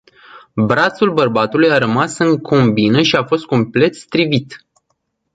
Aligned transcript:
Brațul 0.55 1.13
bărbatului 1.13 1.71
a 1.71 1.77
rămas 1.77 2.17
în 2.17 2.37
combină 2.37 3.01
și 3.01 3.15
a 3.15 3.23
fost 3.25 3.45
complet 3.45 3.95
strivit. 3.95 4.65